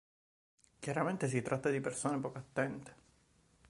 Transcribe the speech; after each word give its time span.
Chiaramente 0.79 1.27
si 1.27 1.43
tratta 1.43 1.69
di 1.69 1.79
persone 1.79 2.19
poco 2.19 2.39
attente. 2.39 2.95